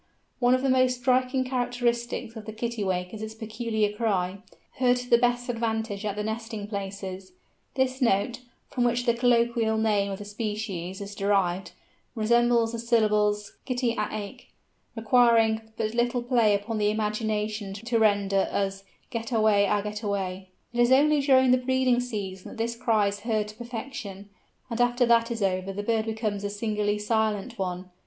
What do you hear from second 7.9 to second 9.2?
note, from which the